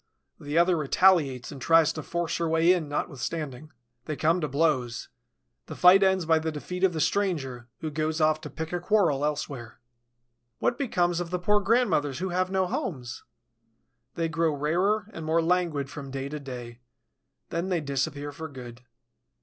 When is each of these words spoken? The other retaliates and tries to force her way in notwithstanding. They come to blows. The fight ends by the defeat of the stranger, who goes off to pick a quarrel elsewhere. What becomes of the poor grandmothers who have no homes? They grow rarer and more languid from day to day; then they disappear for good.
The 0.39 0.57
other 0.57 0.77
retaliates 0.77 1.51
and 1.51 1.61
tries 1.61 1.93
to 1.93 2.01
force 2.01 2.37
her 2.37 2.49
way 2.49 2.73
in 2.73 2.89
notwithstanding. 2.89 3.71
They 4.05 4.15
come 4.15 4.41
to 4.41 4.47
blows. 4.47 5.09
The 5.67 5.75
fight 5.75 6.01
ends 6.01 6.25
by 6.25 6.39
the 6.39 6.51
defeat 6.51 6.83
of 6.83 6.93
the 6.93 6.99
stranger, 6.99 7.67
who 7.81 7.91
goes 7.91 8.19
off 8.19 8.41
to 8.41 8.49
pick 8.49 8.73
a 8.73 8.79
quarrel 8.79 9.23
elsewhere. 9.23 9.79
What 10.57 10.79
becomes 10.79 11.19
of 11.19 11.29
the 11.29 11.37
poor 11.37 11.59
grandmothers 11.59 12.17
who 12.17 12.29
have 12.29 12.49
no 12.49 12.65
homes? 12.65 13.23
They 14.15 14.27
grow 14.27 14.55
rarer 14.55 15.07
and 15.13 15.23
more 15.23 15.39
languid 15.39 15.87
from 15.87 16.09
day 16.09 16.29
to 16.29 16.39
day; 16.39 16.79
then 17.49 17.69
they 17.69 17.79
disappear 17.79 18.31
for 18.31 18.47
good. 18.47 18.81